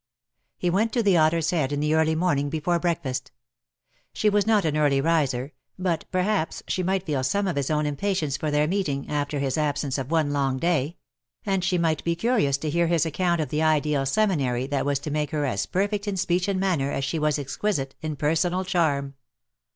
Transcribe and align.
He 0.57 0.71
went 0.71 0.91
to 0.93 1.03
the 1.03 1.15
"Otter's 1.17 1.51
Head" 1.51 1.71
in 1.71 1.79
the 1.79 1.93
early 1.93 2.15
morning 2.15 2.49
before 2.49 2.79
breakfast. 2.79 3.31
She 4.13 4.31
was 4.31 4.47
not 4.47 4.65
an 4.65 4.75
early 4.75 4.99
riser, 4.99 5.53
but 5.77 6.05
perhaps 6.11 6.63
she 6.67 6.81
might 6.81 7.05
feel 7.05 7.23
some 7.23 7.45
of 7.47 7.55
his 7.55 7.69
own 7.69 7.85
impatience 7.85 8.35
for 8.35 8.49
their 8.49 8.67
meeting, 8.67 9.07
after 9.11 9.37
his 9.37 9.59
absence 9.59 9.99
of 9.99 10.09
one 10.09 10.31
long 10.33 10.57
day; 10.57 10.97
and 11.45 11.63
she 11.63 11.77
might 11.77 12.03
be 12.03 12.15
curious 12.15 12.57
to 12.57 12.69
hear 12.71 12.87
his 12.87 13.05
account 13.05 13.41
of 13.41 13.49
the 13.49 13.61
ideal 13.61 14.07
seminary 14.07 14.65
that 14.65 14.87
was 14.87 14.97
to 14.97 15.11
make 15.11 15.29
her 15.29 15.45
as 15.45 15.67
perfect 15.67 16.07
in 16.07 16.17
speech 16.17 16.47
and 16.47 16.59
manner 16.59 16.91
as 16.91 17.03
she 17.05 17.19
was 17.19 17.37
exquisite 17.37 17.93
in 18.01 18.15
personal 18.15 18.65
charm. 18.65 19.13